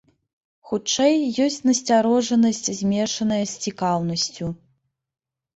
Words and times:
Хутчэй, 0.69 1.15
ёсць 1.45 1.57
насцярожанасць 1.69 2.67
змешаная 2.79 3.41
з 3.53 3.63
цікаўнасцю. 3.67 4.45